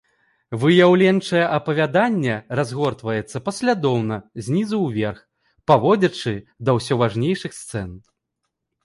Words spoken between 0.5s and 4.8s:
Выяўленчае апавяданне разгортваецца паслядоўна знізу